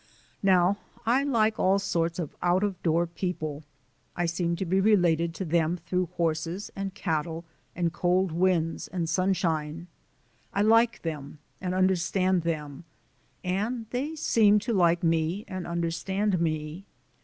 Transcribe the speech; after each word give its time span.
Now 0.41 0.77
I 1.05 1.21
like 1.21 1.59
all 1.59 1.77
sorts 1.77 2.17
of 2.17 2.35
out 2.41 2.63
of 2.63 2.81
door 2.81 3.05
people: 3.05 3.61
I 4.15 4.25
seem 4.25 4.55
to 4.55 4.65
be 4.65 4.81
related 4.81 5.35
to 5.35 5.45
them 5.45 5.77
through 5.77 6.07
horses 6.17 6.71
and 6.75 6.95
cattle 6.95 7.45
and 7.75 7.93
cold 7.93 8.31
winds 8.31 8.87
and 8.87 9.07
sunshine. 9.07 9.85
I 10.55 10.63
like 10.63 11.03
them 11.03 11.37
and 11.61 11.75
understand 11.75 12.41
them, 12.41 12.83
and 13.43 13.85
they 13.91 14.15
seem 14.15 14.57
to 14.61 14.73
like 14.73 15.03
me 15.03 15.45
and 15.47 15.67
understand 15.67 16.41
me. 16.41 16.85